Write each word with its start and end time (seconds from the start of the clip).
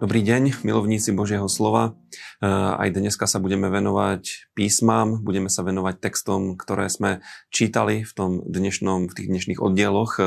Dobrý 0.00 0.24
deň, 0.24 0.64
milovníci 0.64 1.12
Božieho 1.12 1.44
slova. 1.44 1.92
E, 2.40 2.48
aj 2.48 2.88
dneska 2.88 3.28
sa 3.28 3.36
budeme 3.36 3.68
venovať 3.68 4.48
písmam, 4.56 5.20
budeme 5.20 5.52
sa 5.52 5.60
venovať 5.60 6.00
textom, 6.00 6.56
ktoré 6.56 6.88
sme 6.88 7.20
čítali 7.52 8.08
v, 8.08 8.12
tom 8.16 8.40
dnešnom, 8.40 9.12
v 9.12 9.12
tých 9.12 9.28
dnešných 9.28 9.60
oddieloch 9.60 10.16
e, 10.16 10.22
e, 10.24 10.26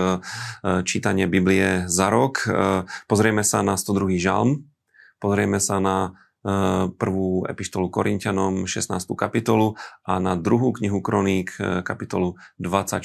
čítanie 0.85 1.25
Biblie 1.25 1.89
za 1.89 2.13
rok. 2.13 2.45
Pozrieme 3.09 3.41
sa 3.41 3.65
na 3.65 3.73
102. 3.73 4.13
žalm, 4.21 4.69
pozrieme 5.17 5.57
sa 5.57 5.81
na 5.81 5.97
prvú 7.01 7.49
epištolu 7.49 7.89
Korintianom, 7.89 8.69
16. 8.69 8.93
kapitolu 9.17 9.73
a 10.05 10.21
na 10.21 10.37
druhú 10.37 10.69
knihu 10.77 11.01
Kroník, 11.01 11.57
kapitolu 11.81 12.37
24 12.61 13.01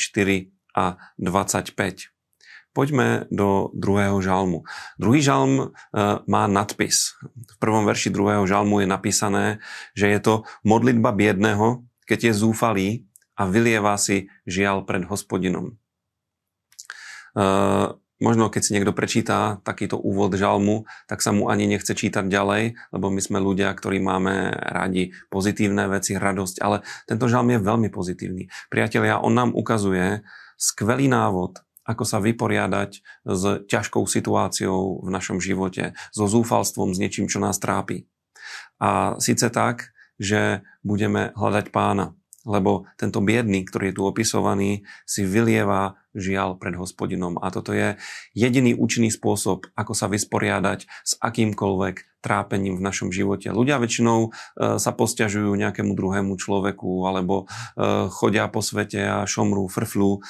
a 0.77 1.00
25. 1.16 2.17
Poďme 2.76 3.26
do 3.32 3.72
druhého 3.74 4.20
žalmu. 4.22 4.62
Druhý 5.00 5.24
žalm 5.24 5.52
e, 5.59 5.66
má 6.28 6.45
nadpis. 6.46 7.16
V 7.24 7.56
prvom 7.59 7.88
verši 7.88 8.12
druhého 8.12 8.45
žalmu 8.46 8.84
je 8.84 8.88
napísané, 8.88 9.46
že 9.98 10.06
je 10.06 10.20
to 10.20 10.34
modlitba 10.62 11.10
biedného, 11.10 11.82
keď 12.06 12.30
je 12.30 12.32
zúfalý 12.38 12.88
a 13.34 13.48
vylieva 13.50 13.98
si 13.98 14.30
žial 14.46 14.86
pred 14.86 15.09
hospodinom. 15.09 15.74
E, 17.34 17.42
možno 18.18 18.50
keď 18.50 18.62
si 18.62 18.74
niekto 18.74 18.92
prečíta 18.95 19.62
takýto 19.62 19.96
úvod 19.98 20.34
žalmu, 20.34 20.84
tak 21.06 21.23
sa 21.23 21.30
mu 21.30 21.46
ani 21.50 21.70
nechce 21.70 21.95
čítať 21.95 22.26
ďalej, 22.26 22.74
lebo 22.95 23.06
my 23.10 23.20
sme 23.23 23.38
ľudia, 23.38 23.70
ktorí 23.74 24.02
máme 24.02 24.54
radi 24.54 25.14
pozitívne 25.30 25.87
veci, 25.87 26.18
radosť, 26.18 26.56
ale 26.62 26.82
tento 27.06 27.30
žalm 27.30 27.54
je 27.54 27.59
veľmi 27.62 27.88
pozitívny. 27.90 28.50
Priatelia, 28.70 29.23
on 29.23 29.34
nám 29.34 29.50
ukazuje 29.54 30.26
skvelý 30.59 31.06
návod, 31.06 31.62
ako 31.88 32.05
sa 32.05 32.20
vyporiadať 32.20 32.91
s 33.24 33.42
ťažkou 33.65 34.05
situáciou 34.05 35.01
v 35.01 35.09
našom 35.09 35.41
živote, 35.41 35.96
so 36.12 36.29
zúfalstvom, 36.29 36.93
s 36.93 37.01
niečím, 37.01 37.32
čo 37.32 37.40
nás 37.40 37.57
trápi. 37.57 38.04
A 38.76 39.16
síce 39.16 39.49
tak, 39.49 39.96
že 40.21 40.66
budeme 40.85 41.32
hľadať 41.32 41.73
pána, 41.73 42.12
lebo 42.49 42.88
tento 43.01 43.24
biedný, 43.24 43.65
ktorý 43.65 43.90
je 43.93 43.96
tu 43.96 44.02
opisovaný, 44.04 44.85
si 45.04 45.24
vylieva 45.24 46.01
žial 46.16 46.57
pred 46.57 46.74
hospodinom. 46.74 47.37
A 47.38 47.52
toto 47.52 47.77
je 47.77 48.01
jediný 48.32 48.73
účinný 48.74 49.12
spôsob, 49.12 49.68
ako 49.77 49.93
sa 49.93 50.10
vysporiadať 50.10 50.88
s 50.88 51.12
akýmkoľvek 51.21 52.18
trápením 52.18 52.80
v 52.80 52.84
našom 52.84 53.15
živote. 53.15 53.55
Ľudia 53.55 53.79
väčšinou 53.79 54.18
e, 54.27 54.30
sa 54.82 54.90
posťažujú 54.90 55.55
nejakému 55.55 55.95
druhému 55.95 56.34
človeku 56.34 57.07
alebo 57.07 57.46
e, 57.46 58.10
chodia 58.10 58.51
po 58.51 58.59
svete 58.59 58.99
a 58.99 59.18
šomrú, 59.23 59.71
frflú. 59.71 60.18
E, 60.18 60.21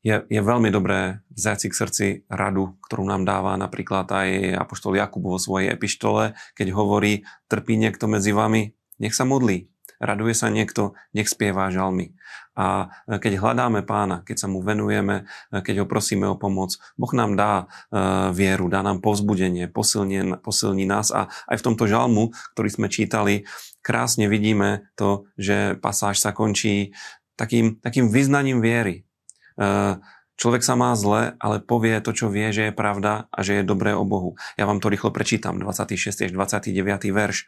je, 0.00 0.24
je 0.26 0.40
veľmi 0.40 0.72
dobré 0.72 1.20
vziať 1.36 1.58
si 1.60 1.68
k 1.68 1.78
srdci 1.78 2.06
radu, 2.32 2.80
ktorú 2.88 3.04
nám 3.04 3.28
dáva 3.28 3.56
napríklad 3.60 4.08
aj 4.08 4.28
Apoštol 4.56 4.96
Jakub 4.96 5.24
vo 5.24 5.36
svojej 5.36 5.76
epištole, 5.76 6.32
keď 6.56 6.72
hovorí, 6.72 7.28
trpí 7.52 7.76
niekto 7.76 8.08
medzi 8.08 8.32
vami, 8.32 8.72
nech 8.96 9.12
sa 9.12 9.28
modlí. 9.28 9.68
Raduje 10.00 10.32
sa 10.32 10.48
niekto, 10.48 10.96
nech 11.12 11.28
spieva 11.28 11.68
žalmy. 11.68 12.16
A 12.56 12.88
keď 13.04 13.36
hľadáme 13.36 13.84
pána, 13.84 14.24
keď 14.24 14.36
sa 14.44 14.48
mu 14.48 14.64
venujeme, 14.64 15.28
keď 15.52 15.84
ho 15.84 15.86
prosíme 15.88 16.24
o 16.24 16.40
pomoc, 16.40 16.80
Boh 16.96 17.12
nám 17.12 17.36
dá 17.36 17.52
e, 17.60 17.64
vieru, 18.32 18.72
dá 18.72 18.80
nám 18.80 19.04
povzbudenie, 19.04 19.68
posilní, 19.68 20.40
posilní 20.40 20.88
nás. 20.88 21.12
A 21.12 21.28
aj 21.52 21.60
v 21.60 21.64
tomto 21.68 21.84
žalmu, 21.84 22.32
ktorý 22.56 22.68
sme 22.72 22.88
čítali, 22.88 23.44
krásne 23.84 24.24
vidíme 24.24 24.88
to, 24.96 25.28
že 25.36 25.76
pasáž 25.84 26.16
sa 26.16 26.32
končí 26.32 26.96
takým, 27.36 27.76
takým 27.84 28.08
vyznaním 28.08 28.64
viery 28.64 29.04
Človek 30.40 30.64
sa 30.64 30.72
má 30.72 30.96
zle, 30.96 31.36
ale 31.36 31.60
povie 31.60 32.00
to, 32.00 32.16
čo 32.16 32.32
vie, 32.32 32.48
že 32.48 32.72
je 32.72 32.72
pravda 32.72 33.28
a 33.28 33.44
že 33.44 33.60
je 33.60 33.68
dobré 33.68 33.92
o 33.92 34.08
Bohu. 34.08 34.40
Ja 34.56 34.64
vám 34.64 34.80
to 34.80 34.88
rýchlo 34.88 35.12
prečítam, 35.12 35.60
26. 35.60 36.08
až 36.08 36.32
29. 36.32 37.12
verš. 37.12 37.44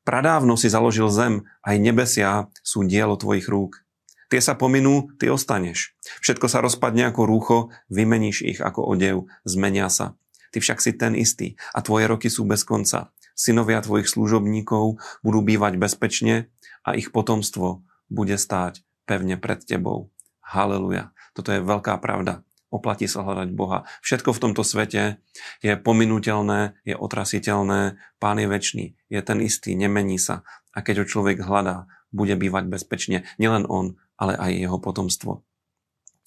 Pradávno 0.00 0.56
si 0.56 0.72
založil 0.72 1.12
zem, 1.12 1.44
aj 1.60 1.76
nebesia 1.76 2.48
sú 2.64 2.88
dielo 2.88 3.20
tvojich 3.20 3.52
rúk. 3.52 3.84
Tie 4.32 4.40
sa 4.40 4.56
pominú, 4.56 5.12
ty 5.20 5.28
ostaneš. 5.28 5.92
Všetko 6.24 6.48
sa 6.48 6.64
rozpadne 6.64 7.04
ako 7.12 7.28
rúcho, 7.28 7.58
vymeníš 7.92 8.48
ich 8.48 8.58
ako 8.64 8.80
odev, 8.80 9.28
zmenia 9.44 9.92
sa. 9.92 10.16
Ty 10.56 10.64
však 10.64 10.80
si 10.80 10.96
ten 10.96 11.12
istý 11.12 11.60
a 11.76 11.84
tvoje 11.84 12.08
roky 12.08 12.32
sú 12.32 12.48
bez 12.48 12.64
konca. 12.64 13.12
Synovia 13.36 13.84
tvojich 13.84 14.08
služobníkov 14.08 14.96
budú 15.20 15.40
bývať 15.44 15.76
bezpečne 15.76 16.48
a 16.80 16.96
ich 16.96 17.12
potomstvo 17.12 17.84
bude 18.08 18.40
stáť 18.40 18.80
pevne 19.04 19.36
pred 19.36 19.60
tebou. 19.68 20.08
Haleluja. 20.40 21.12
Toto 21.32 21.52
je 21.52 21.64
veľká 21.64 21.96
pravda. 22.00 22.44
Oplatí 22.72 23.04
sa 23.04 23.20
hľadať 23.20 23.52
Boha. 23.52 23.84
Všetko 24.00 24.32
v 24.32 24.42
tomto 24.48 24.64
svete 24.64 25.20
je 25.60 25.72
pominuteľné, 25.76 26.80
je 26.88 26.96
otrasiteľné, 26.96 28.00
Pán 28.16 28.40
je 28.40 28.48
väčší, 28.48 28.84
je 29.12 29.20
ten 29.20 29.44
istý, 29.44 29.76
nemení 29.76 30.16
sa. 30.16 30.40
A 30.72 30.80
keď 30.80 31.04
ho 31.04 31.08
človek 31.08 31.44
hľadá, 31.44 31.84
bude 32.16 32.32
bývať 32.32 32.72
bezpečne. 32.72 33.28
Nielen 33.36 33.68
on, 33.68 34.00
ale 34.16 34.40
aj 34.40 34.52
jeho 34.56 34.78
potomstvo. 34.80 35.44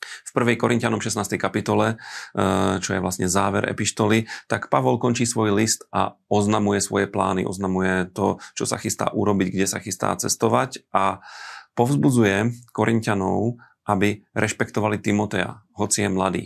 V 0.05 0.31
1. 0.37 0.53
Korintianom 0.61 1.01
16. 1.01 1.41
kapitole, 1.41 1.97
eh, 1.97 2.75
čo 2.77 2.93
je 2.93 3.01
vlastne 3.01 3.25
záver 3.25 3.65
epištoly, 3.65 4.29
tak 4.45 4.69
Pavol 4.69 5.01
končí 5.01 5.25
svoj 5.25 5.55
list 5.57 5.89
a 5.89 6.13
oznamuje 6.29 6.77
svoje 6.77 7.09
plány, 7.09 7.41
oznamuje 7.41 8.13
to, 8.13 8.37
čo 8.53 8.69
sa 8.69 8.77
chystá 8.77 9.09
urobiť, 9.09 9.49
kde 9.49 9.65
sa 9.65 9.81
chystá 9.81 10.13
cestovať 10.13 10.85
a 10.93 11.25
povzbudzuje 11.73 12.53
Korintianov, 12.71 13.57
aby 13.85 14.25
rešpektovali 14.33 14.99
Timotea, 15.01 15.61
hoci 15.77 16.05
je 16.05 16.09
mladý. 16.09 16.43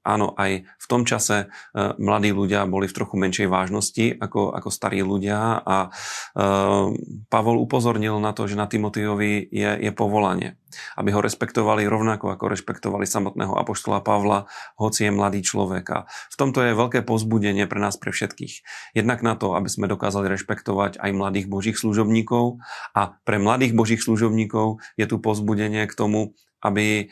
Áno, 0.00 0.32
aj 0.32 0.64
v 0.64 0.86
tom 0.88 1.04
čase 1.04 1.44
e, 1.44 1.46
mladí 2.00 2.32
ľudia 2.32 2.64
boli 2.64 2.88
v 2.88 2.96
trochu 2.96 3.20
menšej 3.20 3.52
vážnosti 3.52 4.16
ako, 4.16 4.56
ako 4.56 4.72
starí 4.72 5.04
ľudia 5.04 5.60
a 5.60 5.76
e, 5.84 5.88
Pavol 7.28 7.60
upozornil 7.60 8.16
na 8.16 8.32
to, 8.32 8.48
že 8.48 8.56
na 8.56 8.64
Timotejovi 8.64 9.52
je, 9.52 9.70
je 9.76 9.92
povolanie. 9.92 10.56
Aby 10.96 11.12
ho 11.12 11.20
respektovali 11.20 11.84
rovnako 11.84 12.32
ako 12.32 12.48
rešpektovali 12.48 13.04
samotného 13.04 13.52
apoštola 13.52 14.00
Pavla, 14.00 14.48
hoci 14.80 15.04
je 15.04 15.12
mladý 15.12 15.44
človek. 15.44 15.84
A 15.92 15.98
v 16.08 16.36
tomto 16.38 16.64
je 16.64 16.72
veľké 16.72 17.04
pozbudenie 17.04 17.68
pre 17.68 17.84
nás, 17.84 18.00
pre 18.00 18.08
všetkých. 18.08 18.64
Jednak 18.96 19.20
na 19.20 19.36
to, 19.36 19.52
aby 19.52 19.68
sme 19.68 19.84
dokázali 19.84 20.32
rešpektovať 20.32 20.96
aj 20.96 21.10
mladých 21.12 21.44
božích 21.44 21.76
služobníkov 21.76 22.56
a 22.96 23.20
pre 23.28 23.36
mladých 23.36 23.76
božích 23.76 24.00
služobníkov 24.00 24.80
je 24.96 25.04
tu 25.04 25.20
pozbudenie 25.20 25.84
k 25.84 25.92
tomu, 25.92 26.32
aby, 26.64 27.08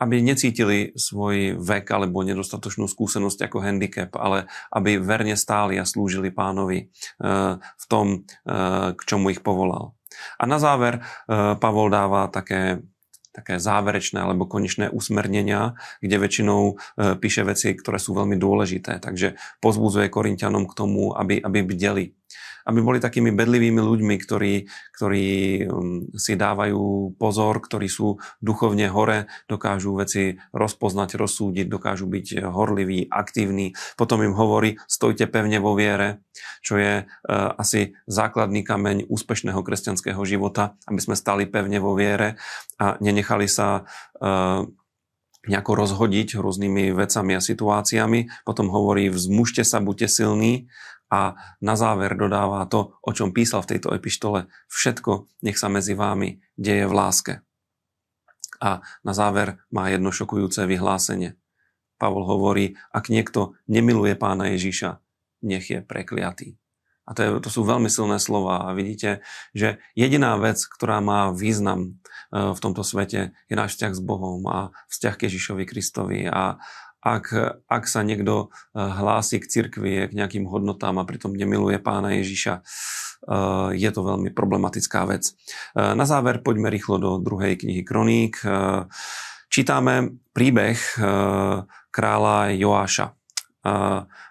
aby 0.00 0.16
necítili 0.24 0.96
svoj 0.96 1.60
vek 1.60 1.84
alebo 1.92 2.24
nedostatočnú 2.24 2.88
skúsenosť 2.88 3.48
ako 3.48 3.58
handicap, 3.60 4.10
ale 4.16 4.48
aby 4.72 4.96
verne 4.96 5.36
stáli 5.36 5.76
a 5.76 5.84
slúžili 5.84 6.32
pánovi 6.32 6.88
eh, 6.88 7.56
v 7.60 7.84
tom, 7.88 8.24
eh, 8.48 8.96
k 8.96 9.00
čomu 9.04 9.32
ich 9.32 9.44
povolal. 9.44 9.92
A 10.40 10.48
na 10.48 10.56
záver 10.56 11.00
eh, 11.00 11.54
Pavol 11.60 11.92
dáva 11.92 12.32
také 12.32 12.80
také 13.30 13.62
záverečné 13.62 14.18
alebo 14.18 14.50
konečné 14.50 14.90
usmernenia, 14.90 15.78
kde 16.02 16.18
väčšinou 16.18 16.82
píše 17.22 17.46
veci, 17.46 17.78
ktoré 17.78 18.02
sú 18.02 18.10
veľmi 18.10 18.34
dôležité. 18.34 18.98
Takže 18.98 19.38
pozbudzuje 19.62 20.10
Korintianom 20.10 20.66
k 20.66 20.74
tomu, 20.74 21.14
aby, 21.14 21.38
aby 21.38 21.62
bdeli, 21.62 22.10
aby 22.66 22.80
boli 22.84 22.98
takými 23.00 23.32
bedlivými 23.32 23.80
ľuďmi, 23.80 24.14
ktorí, 24.20 24.54
ktorí 24.94 25.26
um, 25.66 26.06
si 26.14 26.36
dávajú 26.36 27.14
pozor, 27.16 27.60
ktorí 27.62 27.88
sú 27.88 28.20
duchovne 28.38 28.86
hore, 28.92 29.26
dokážu 29.48 29.96
veci 29.96 30.36
rozpoznať, 30.52 31.16
rozsúdiť, 31.16 31.66
dokážu 31.66 32.06
byť 32.06 32.46
horliví, 32.46 33.08
aktívni. 33.08 33.72
Potom 33.96 34.20
im 34.22 34.36
hovorí, 34.36 34.76
stojte 34.86 35.26
pevne 35.26 35.58
vo 35.58 35.72
viere, 35.74 36.24
čo 36.60 36.76
je 36.76 37.04
uh, 37.04 37.06
asi 37.56 37.96
základný 38.06 38.62
kameň 38.62 39.08
úspešného 39.08 39.60
kresťanského 39.64 40.20
života, 40.28 40.76
aby 40.86 41.00
sme 41.00 41.16
stali 41.16 41.48
pevne 41.48 41.80
vo 41.80 41.96
viere 41.96 42.36
a 42.76 43.00
nenechali 43.00 43.48
sa 43.48 43.84
uh, 44.20 44.68
nejako 45.48 45.72
rozhodiť 45.72 46.36
rôznymi 46.36 46.92
vecami 46.92 47.32
a 47.32 47.40
situáciami. 47.40 48.44
Potom 48.44 48.68
hovorí, 48.68 49.08
vzmužte 49.08 49.64
sa, 49.64 49.80
buďte 49.80 50.08
silní 50.12 50.68
a 51.10 51.34
na 51.58 51.74
záver 51.74 52.14
dodáva 52.14 52.62
to, 52.70 52.94
o 53.02 53.10
čom 53.10 53.34
písal 53.34 53.66
v 53.66 53.76
tejto 53.76 53.90
epištole. 53.90 54.46
Všetko 54.70 55.26
nech 55.42 55.58
sa 55.58 55.66
medzi 55.66 55.98
vámi 55.98 56.38
deje 56.54 56.86
v 56.86 56.94
láske. 56.94 57.34
A 58.62 58.84
na 59.02 59.12
záver 59.12 59.58
má 59.74 59.90
jedno 59.90 60.14
šokujúce 60.14 60.62
vyhlásenie. 60.70 61.34
Pavol 61.98 62.24
hovorí, 62.24 62.78
ak 62.94 63.10
niekto 63.10 63.58
nemiluje 63.66 64.14
pána 64.14 64.54
Ježiša, 64.54 65.02
nech 65.42 65.66
je 65.68 65.82
prekliatý. 65.82 66.56
A 67.10 67.16
to, 67.16 67.20
je, 67.26 67.30
to 67.42 67.50
sú 67.50 67.66
veľmi 67.66 67.90
silné 67.90 68.22
slova. 68.22 68.70
A 68.70 68.76
vidíte, 68.76 69.26
že 69.50 69.82
jediná 69.98 70.38
vec, 70.38 70.62
ktorá 70.62 71.02
má 71.02 71.34
význam 71.34 71.98
e, 72.30 72.54
v 72.54 72.58
tomto 72.62 72.86
svete, 72.86 73.34
je 73.50 73.54
náš 73.58 73.74
vzťah 73.74 73.92
s 73.98 74.02
Bohom 74.04 74.38
a 74.46 74.70
vzťah 74.86 75.14
k 75.18 75.24
Ježišovi 75.26 75.64
Kristovi. 75.66 76.20
A, 76.30 76.62
ak, 77.00 77.32
ak 77.64 77.84
sa 77.88 78.04
niekto 78.04 78.52
eh, 78.52 78.80
hlási 78.80 79.40
k 79.40 79.48
cirkvi, 79.48 80.08
k 80.08 80.12
nejakým 80.12 80.44
hodnotám 80.44 81.00
a 81.00 81.08
pritom 81.08 81.32
nemiluje 81.32 81.80
pána 81.80 82.16
Ježiša, 82.20 82.60
eh, 82.60 83.68
je 83.76 83.90
to 83.90 84.00
veľmi 84.04 84.30
problematická 84.36 85.08
vec. 85.08 85.32
Eh, 85.32 85.96
na 85.96 86.04
záver 86.04 86.44
poďme 86.44 86.68
rýchlo 86.68 87.00
do 87.00 87.10
druhej 87.18 87.56
knihy 87.56 87.82
Kroník. 87.82 88.44
Čítame 89.50 90.14
príbeh 90.30 90.78
kráľa 91.90 92.54
Joáša. 92.54 93.18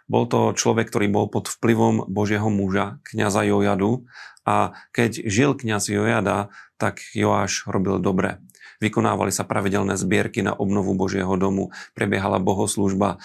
Bol 0.07 0.23
to 0.31 0.55
človek, 0.55 0.87
ktorý 0.87 1.11
bol 1.11 1.27
pod 1.27 1.51
vplyvom 1.51 2.07
Božieho 2.07 2.47
muža, 2.47 3.03
kniaza 3.03 3.43
Jojadu 3.43 4.07
a 4.49 4.73
keď 4.89 5.29
žil 5.29 5.53
kniaz 5.53 5.93
Jojada, 5.93 6.49
tak 6.81 7.05
Joáš 7.13 7.69
robil 7.69 8.01
dobre. 8.01 8.41
Vykonávali 8.81 9.29
sa 9.29 9.45
pravidelné 9.45 9.93
zbierky 9.99 10.41
na 10.41 10.55
obnovu 10.57 10.95
Božieho 10.97 11.35
domu, 11.37 11.69
prebiehala 11.93 12.41
bohoslužba, 12.41 13.19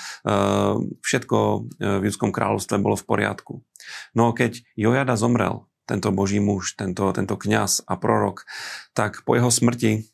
všetko 1.00 1.38
v 1.80 2.02
judskom 2.04 2.34
kráľovstve 2.34 2.76
bolo 2.82 2.98
v 2.98 3.06
poriadku. 3.06 3.54
No 4.12 4.36
keď 4.36 4.66
Jojada 4.76 5.16
zomrel, 5.16 5.64
tento 5.88 6.12
Boží 6.12 6.42
muž, 6.42 6.76
tento, 6.76 7.08
tento 7.14 7.38
kňaz 7.38 7.88
a 7.88 7.94
prorok, 7.96 8.44
tak 8.92 9.24
po 9.24 9.38
jeho 9.38 9.48
smrti 9.48 10.04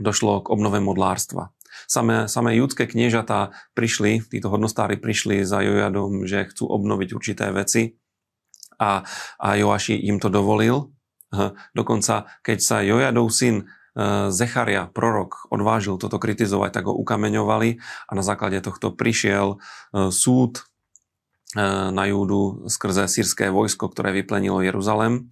došlo 0.00 0.46
k 0.46 0.52
obnove 0.54 0.80
modlárstva. 0.80 1.52
Samé, 1.90 2.30
samé 2.30 2.56
judské 2.56 2.88
kniežatá 2.88 3.52
prišli, 3.74 4.22
títo 4.26 4.48
hodnostári 4.48 4.96
prišli 4.96 5.42
za 5.42 5.60
Jojadom, 5.60 6.24
že 6.24 6.48
chcú 6.48 6.70
obnoviť 6.70 7.08
určité 7.12 7.50
veci 7.50 7.99
a, 8.80 9.04
a 9.36 9.48
Joaši 9.60 10.08
im 10.08 10.16
to 10.16 10.32
dovolil. 10.32 10.88
Dokonca, 11.76 12.26
keď 12.42 12.58
sa 12.58 12.76
Jojadov 12.82 13.30
syn 13.30 13.62
e, 13.62 13.64
Zecharia, 14.34 14.90
prorok, 14.90 15.46
odvážil 15.52 15.94
toto 15.94 16.18
kritizovať, 16.18 16.70
tak 16.74 16.84
ho 16.90 16.94
ukameňovali 16.98 17.78
a 18.10 18.12
na 18.18 18.24
základe 18.26 18.58
tohto 18.58 18.90
prišiel 18.90 19.54
e, 19.54 19.56
súd 20.10 20.58
e, 20.58 20.62
na 21.94 22.04
Júdu 22.10 22.66
skrze 22.66 23.06
sírské 23.06 23.46
vojsko, 23.54 23.94
ktoré 23.94 24.10
vyplenilo 24.10 24.58
Jeruzalem 24.58 25.30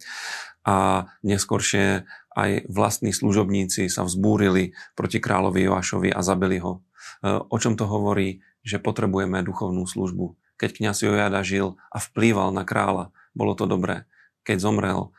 a 0.63 1.09
neskôršie 1.27 2.07
aj 2.39 2.71
vlastní 2.71 3.11
služobníci 3.11 3.91
sa 3.91 4.07
vzbúrili 4.07 4.79
proti 4.95 5.19
kráľovi 5.19 5.67
Joášovi 5.67 6.15
a 6.15 6.23
zabili 6.23 6.63
ho. 6.63 6.87
O 7.25 7.57
čom 7.59 7.75
to 7.75 7.89
hovorí? 7.91 8.47
Že 8.63 8.85
potrebujeme 8.85 9.43
duchovnú 9.43 9.89
službu. 9.89 10.39
Keď 10.55 10.71
kniaz 10.79 11.03
Jojada 11.03 11.43
žil 11.43 11.75
a 11.91 11.99
vplýval 11.99 12.55
na 12.55 12.63
kráľa, 12.63 13.11
bolo 13.39 13.55
to 13.55 13.71
dobré. 13.71 14.11
Keď 14.43 14.59
zomrel, 14.59 15.15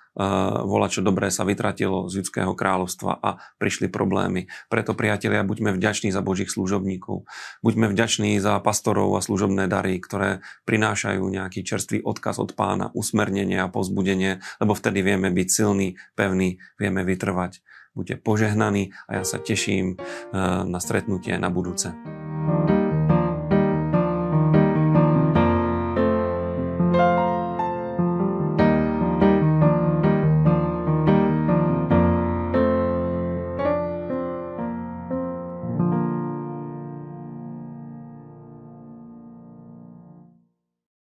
vola 0.66 0.90
čo 0.90 1.06
dobré 1.06 1.30
sa 1.30 1.46
vytratilo 1.46 2.10
z 2.10 2.20
ľudského 2.20 2.58
kráľovstva 2.58 3.24
a 3.24 3.40
prišli 3.62 3.88
problémy. 3.88 4.50
Preto, 4.68 4.98
priatelia, 4.98 5.46
buďme 5.46 5.72
vďační 5.78 6.10
za 6.12 6.26
Božích 6.26 6.50
služobníkov. 6.50 7.30
Buďme 7.62 7.88
vďační 7.94 8.42
za 8.42 8.58
pastorov 8.60 9.16
a 9.16 9.24
služobné 9.24 9.70
dary, 9.70 10.02
ktoré 10.02 10.44
prinášajú 10.66 11.24
nejaký 11.24 11.62
čerstvý 11.62 12.02
odkaz 12.04 12.42
od 12.42 12.58
pána, 12.58 12.92
usmernenie 12.98 13.62
a 13.62 13.72
pozbudenie, 13.72 14.44
lebo 14.60 14.74
vtedy 14.76 15.06
vieme 15.06 15.30
byť 15.32 15.48
silní, 15.48 15.96
pevní, 16.18 16.60
vieme 16.82 17.06
vytrvať. 17.06 17.62
Buďte 17.94 18.20
požehnaní 18.20 18.98
a 19.08 19.22
ja 19.22 19.24
sa 19.24 19.38
teším 19.38 20.02
na 20.68 20.80
stretnutie 20.82 21.38
na 21.38 21.54
budúce. 21.54 21.96